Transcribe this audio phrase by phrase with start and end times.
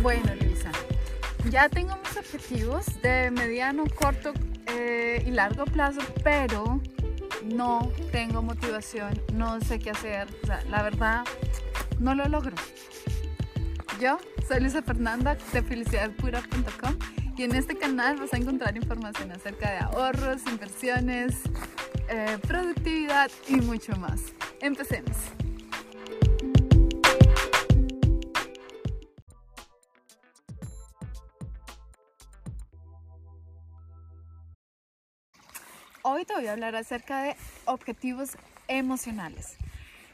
[0.00, 0.70] Bueno, Luisa,
[1.50, 4.32] ya tengo mis objetivos de mediano, corto
[4.66, 6.80] eh, y largo plazo, pero
[7.44, 10.28] no tengo motivación, no sé qué hacer.
[10.70, 11.24] La verdad,
[11.98, 12.54] no lo logro.
[14.00, 16.96] Yo soy Luisa Fernanda de felicidadpura.com
[17.36, 21.34] y en este canal vas a encontrar información acerca de ahorros, inversiones,
[22.08, 24.20] eh, productividad y mucho más.
[24.60, 25.16] Empecemos.
[36.10, 37.36] Hoy te voy a hablar acerca de
[37.66, 39.58] objetivos emocionales.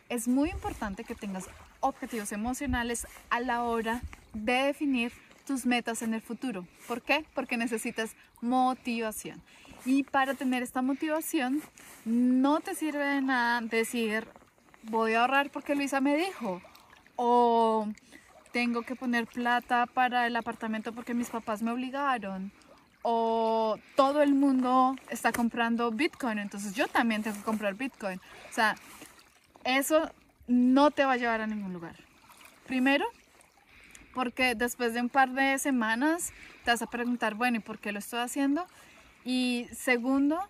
[0.08, 1.48] Es muy importante que tengas
[1.78, 5.12] objetivos emocionales a la hora de definir
[5.46, 6.66] tus metas en el futuro.
[6.88, 7.24] ¿Por qué?
[7.32, 9.40] Porque necesitas motivación.
[9.84, 11.62] Y para tener esta motivación,
[12.04, 14.26] no te sirve de nada decir,
[14.82, 16.60] voy a ahorrar porque Luisa me dijo,
[17.14, 17.86] o
[18.50, 22.50] tengo que poner plata para el apartamento porque mis papás me obligaron,
[23.06, 28.18] o todo el mundo está comprando Bitcoin, entonces yo también tengo que comprar Bitcoin.
[28.18, 28.76] O sea,
[29.62, 30.10] eso
[30.46, 31.96] no te va a llevar a ningún lugar.
[32.66, 33.04] Primero,
[34.14, 36.32] porque después de un par de semanas
[36.64, 38.66] te vas a preguntar, bueno, ¿y por qué lo estoy haciendo?
[39.22, 40.40] Y segundo,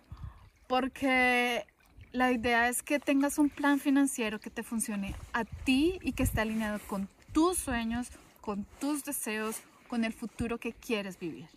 [0.67, 1.67] porque
[2.13, 6.23] la idea es que tengas un plan financiero que te funcione a ti y que
[6.23, 8.07] esté alineado con tus sueños,
[8.39, 9.57] con tus deseos,
[9.89, 11.49] con el futuro que quieres vivir.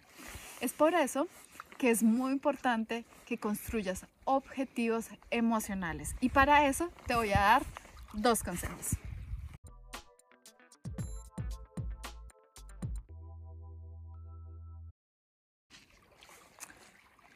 [0.60, 1.28] Es por eso
[1.78, 6.16] que es muy importante que construyas objetivos emocionales.
[6.20, 7.62] Y para eso te voy a dar
[8.12, 8.96] dos consejos.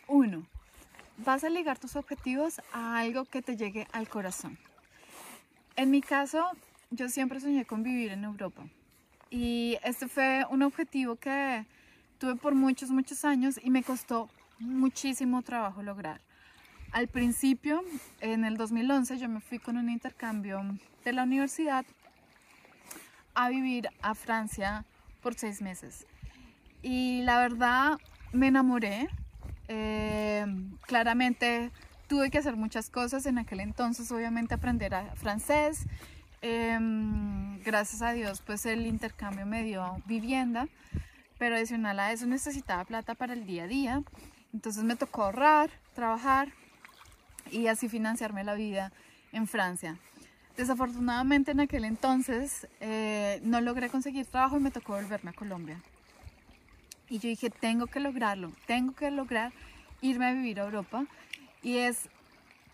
[0.09, 0.45] Uno,
[1.19, 4.59] vas a ligar tus objetivos a algo que te llegue al corazón.
[5.77, 6.45] En mi caso,
[6.91, 8.63] yo siempre soñé con vivir en Europa.
[9.31, 11.65] Y este fue un objetivo que
[12.23, 16.21] tuve por muchos, muchos años y me costó muchísimo trabajo lograr.
[16.93, 17.83] Al principio,
[18.21, 20.63] en el 2011, yo me fui con un intercambio
[21.05, 21.85] de la universidad
[23.35, 24.85] a vivir a Francia
[25.21, 26.07] por seis meses.
[26.81, 27.99] Y la verdad,
[28.33, 29.09] me enamoré.
[29.67, 30.47] Eh,
[30.83, 31.73] claramente
[32.07, 35.87] tuve que hacer muchas cosas en aquel entonces, obviamente aprender a francés.
[36.41, 40.69] Em, gracias a Dios, pues el intercambio me dio vivienda
[41.43, 44.03] pero adicional a eso necesitaba plata para el día a día.
[44.55, 46.53] Entonces me tocó ahorrar, trabajar
[47.51, 48.93] y así financiarme la vida
[49.33, 49.99] en Francia.
[50.57, 55.83] Desafortunadamente en aquel entonces eh, no logré conseguir trabajo y me tocó volverme a Colombia.
[57.09, 59.53] Y yo dije, tengo que lograrlo, tengo que lograr
[60.01, 61.07] irme a vivir a Europa.
[61.61, 62.09] Y es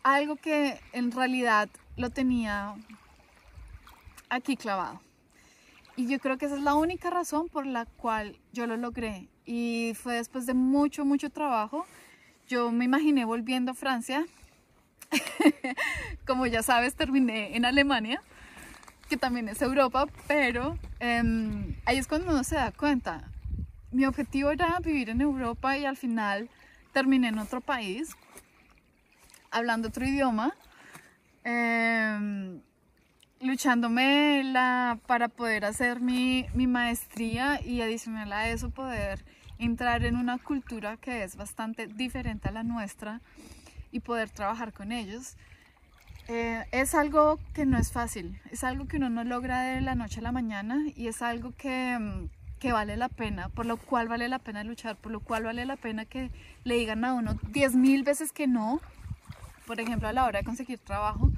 [0.03, 2.75] algo que en realidad lo tenía
[4.29, 5.08] aquí clavado.
[5.99, 9.27] Y yo creo que esa es la única razón por la cual yo lo logré.
[9.45, 11.87] Y fue después de mucho, mucho trabajo.
[12.47, 14.25] Yo me imaginé volviendo a Francia.
[16.25, 18.23] Como ya sabes, terminé en Alemania,
[19.09, 23.29] que también es Europa, pero em, ahí es cuando uno se da cuenta.
[23.91, 26.49] Mi objetivo era vivir en Europa y al final
[26.93, 28.11] terminé en otro país,
[29.51, 30.55] hablando otro idioma.
[31.43, 32.61] Eh,
[33.41, 39.25] luchándome la, para poder hacer mi, mi, maestría y adicional a eso poder
[39.59, 43.21] entrar en una cultura que es bastante diferente a la nuestra
[43.93, 45.37] y poder trabajar con ellos.
[46.29, 49.95] Eh, es algo que no es fácil, es algo que uno no logra de la
[49.95, 52.29] noche a la mañana y es algo que, mm,
[52.59, 55.65] que vale la pena, por lo cual vale la pena luchar, por lo cual vale
[55.65, 56.31] la pena que
[56.65, 58.81] le digan a uno 10 mil veces que no,
[59.67, 61.31] por ejemplo a la hora de conseguir trabajo.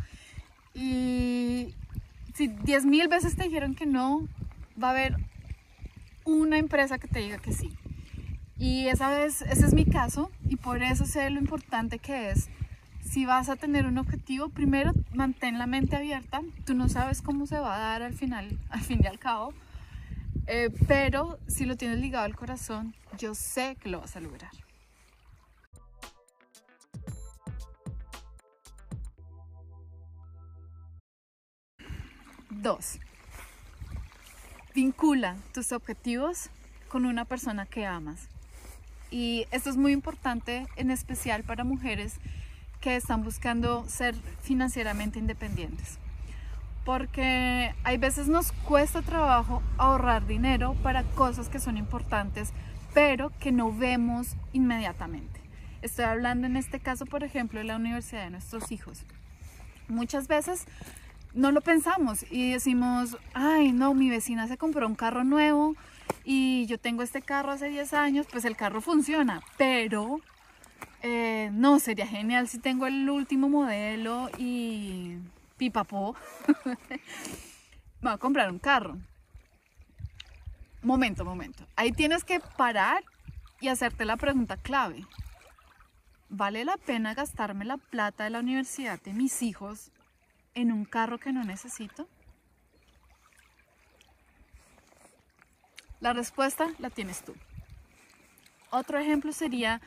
[0.74, 1.74] Y,
[2.34, 4.26] si 10 mil veces te dijeron que no,
[4.82, 5.16] va a haber
[6.24, 7.76] una empresa que te diga que sí.
[8.58, 12.48] Y esa vez, ese es mi caso y por eso sé lo importante que es.
[13.02, 16.42] Si vas a tener un objetivo, primero mantén la mente abierta.
[16.66, 19.54] Tú no sabes cómo se va a dar al final, al fin y al cabo.
[20.46, 24.50] Eh, pero si lo tienes ligado al corazón, yo sé que lo vas a lograr.
[32.62, 32.98] Dos,
[34.74, 36.50] vincula tus objetivos
[36.90, 38.28] con una persona que amas.
[39.10, 42.16] Y esto es muy importante, en especial para mujeres
[42.82, 45.98] que están buscando ser financieramente independientes.
[46.84, 52.50] Porque hay veces nos cuesta trabajo ahorrar dinero para cosas que son importantes,
[52.92, 55.40] pero que no vemos inmediatamente.
[55.80, 59.06] Estoy hablando en este caso, por ejemplo, de la universidad de nuestros hijos.
[59.88, 60.66] Muchas veces
[61.34, 65.76] no lo pensamos y decimos, ay no, mi vecina se compró un carro nuevo
[66.24, 70.20] y yo tengo este carro hace 10 años, pues el carro funciona, pero
[71.02, 75.16] eh, no, sería genial si tengo el último modelo y
[75.56, 76.16] pipapó.
[78.02, 78.98] Voy a comprar un carro.
[80.82, 81.66] Momento, momento.
[81.76, 83.04] Ahí tienes que parar
[83.60, 85.04] y hacerte la pregunta clave.
[86.30, 89.90] ¿Vale la pena gastarme la plata de la universidad de mis hijos
[90.54, 92.08] en un carro que no necesito?
[96.00, 97.34] La respuesta la tienes tú.
[98.70, 99.80] Otro ejemplo sería,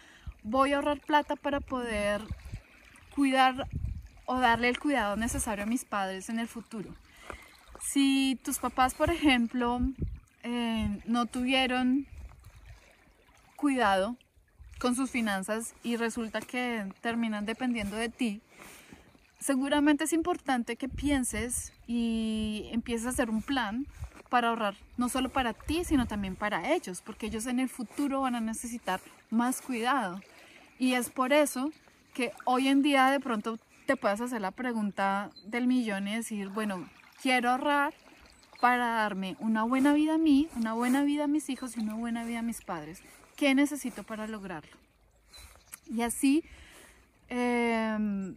[0.44, 2.22] voy a ahorrar plata para poder
[3.16, 3.68] cuidar
[4.26, 6.94] o darle el cuidado necesario a mis padres en el futuro.
[7.82, 9.80] Si tus papás, por ejemplo,
[10.44, 12.08] eh, no tuvieron
[13.56, 14.18] cuidado
[14.80, 18.42] con sus finanzas y resulta que terminan dependiendo de ti,
[19.44, 23.86] seguramente es importante que pienses y empieces a hacer un plan
[24.30, 28.22] para ahorrar, no solo para ti, sino también para ellos, porque ellos en el futuro
[28.22, 30.22] van a necesitar más cuidado.
[30.80, 31.72] Y es por eso
[32.14, 36.48] que hoy en día de pronto te puedes hacer la pregunta del millón y decir,
[36.48, 36.90] bueno,
[37.22, 37.94] quiero ahorrar
[38.62, 41.96] para darme una buena vida a mí, una buena vida a mis hijos y una
[41.96, 43.02] buena vida a mis padres.
[43.36, 44.72] ¿Qué necesito para lograrlo?
[45.94, 46.44] Y así
[47.28, 48.36] em,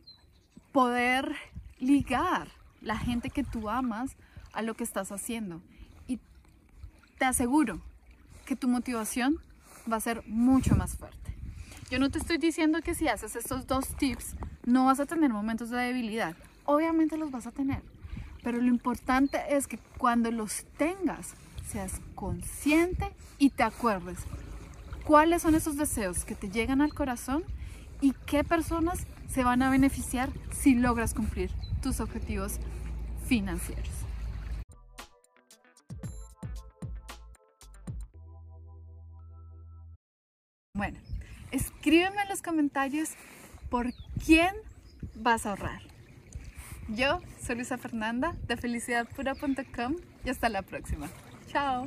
[0.76, 1.34] poder
[1.81, 2.49] ligar
[2.82, 4.14] la gente que tú amas
[4.52, 5.62] a lo que estás haciendo.
[6.06, 6.20] Y
[7.17, 7.81] te aseguro
[8.44, 9.38] que tu motivación
[9.90, 11.34] va a ser mucho más fuerte.
[11.90, 14.37] Yo no te estoy diciendo que si haces estos dos tips
[14.67, 16.37] no vas a tener momentos de debilidad.
[16.67, 17.81] Obviamente los vas a tener
[18.46, 21.34] pero lo importante es que cuando los tengas,
[21.67, 24.19] seas consciente y te acuerdes
[25.05, 27.43] cuáles son esos deseos que te llegan al corazón
[28.00, 31.50] y qué personas se van a beneficiar si logras cumplir
[31.82, 32.58] tus objetivos
[33.26, 34.06] financieros.
[40.75, 40.98] Bueno,
[41.50, 43.10] escríbeme en los comentarios
[43.70, 43.93] por
[44.25, 44.54] quién
[45.14, 45.81] vas a ahorrar.
[46.88, 51.08] Yo soy Luisa Fernanda de felicidadpura.com y hasta la próxima.
[51.49, 51.87] Chao.